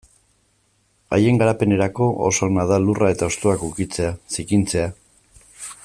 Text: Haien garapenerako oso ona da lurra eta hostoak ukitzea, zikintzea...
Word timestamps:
Haien 1.17 1.41
garapenerako 1.41 2.07
oso 2.29 2.47
ona 2.47 2.65
da 2.73 2.79
lurra 2.87 3.13
eta 3.17 3.29
hostoak 3.31 3.67
ukitzea, 3.69 4.11
zikintzea... 4.39 4.91